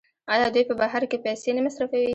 آیا 0.33 0.47
دوی 0.53 0.63
په 0.69 0.75
بهر 0.81 1.01
کې 1.11 1.17
پیسې 1.25 1.49
نه 1.57 1.61
مصرفوي؟ 1.67 2.09